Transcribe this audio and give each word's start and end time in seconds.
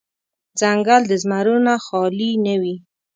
ځنګل 0.59 1.01
د 1.07 1.13
زمرو 1.21 1.55
نه 1.65 1.75
خالې 1.85 2.31
نه 2.45 2.55
وي. 2.61 2.75